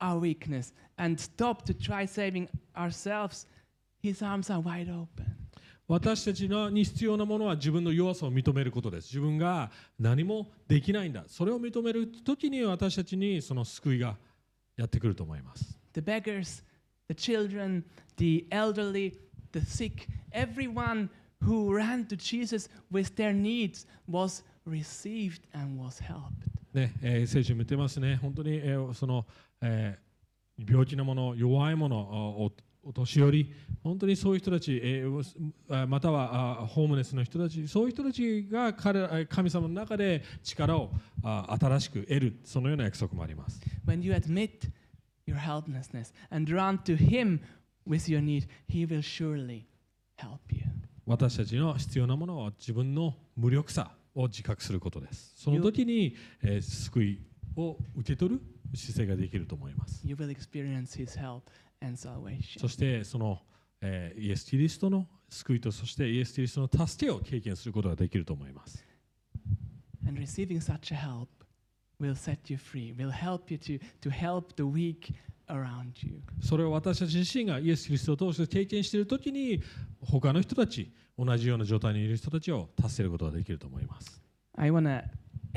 [0.00, 3.46] our weakness and stop to try saving ourselves,
[4.02, 5.42] his arms are wide open.
[5.87, 9.05] 私たちのに必要なものは自分の弱さを認めることです。
[9.05, 11.23] 自分が何もできないんだ。
[11.27, 14.17] それを認めるときに私たちにその救いが
[14.75, 15.79] やってくると思います。
[15.93, 16.63] The beggars,
[17.07, 17.83] the children,
[18.17, 19.13] the elderly,
[19.53, 21.09] the sick, everyone
[21.41, 26.31] who ran to Jesus with their needs was received and was helped.
[26.73, 28.17] ね、えー聖書にも言ってますね。
[28.17, 29.25] 本当に、えーその、
[29.61, 30.07] えー
[30.67, 32.51] 病気なもの、弱いもの、お
[32.87, 35.05] お年寄り、本当にそういう人たち、え
[35.89, 43.59] またはあホームレスの人たち、そういう人たちが彼ら神様の中で力をあ新しく得る、そのような約束もあります。
[43.85, 44.71] When you admit
[45.27, 47.41] your helplessness and run to Him
[47.85, 49.65] with your need, He will surely
[50.17, 50.61] help you.
[51.05, 55.33] 私たちの必要なものは自分の無力さを自覚することです。
[55.35, 57.19] その時に、えー救い
[57.57, 58.41] を受け取る
[58.75, 60.07] 姿勢ができると思います。
[60.07, 61.41] You will experience His help.
[62.59, 63.39] そしてその、
[63.81, 68.83] えーイエス・キリストの救いとそしてイエス・キリストの助けを経験することができると思います。
[70.07, 71.27] And receiving such a help
[71.99, 75.13] will set you free, will help you to, to help the weak
[75.47, 76.21] around you.
[76.41, 79.61] それを私たち自身がイエス・キリストを通して経験している時に
[80.01, 84.21] 他の人たち同じような状態にいる人たちを助けることができると思います。
[84.55, 85.03] I want to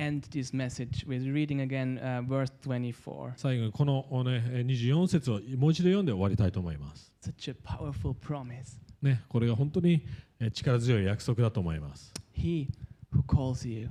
[0.00, 3.32] end this message with reading again uh, verse 24.
[3.36, 7.12] 最後にこの、ね、えー24節をもう一度読んで終わりたいと思います。
[7.22, 8.78] Such a powerful promise.
[9.02, 10.06] ね、これが本当に
[10.40, 12.12] えー力強い約束だと思います。
[12.34, 12.68] He
[13.12, 13.90] who calls you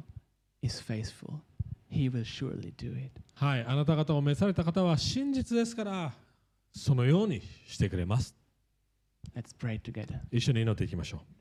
[0.62, 1.40] is faithful.
[1.92, 3.12] He will surely do it.
[3.36, 6.14] はい、あなた方を召された方は真実ですから、
[6.72, 8.36] そのようにしてくれます。
[9.36, 10.20] Let's pray together.
[10.32, 11.34] 一緒に祈っていきましょう。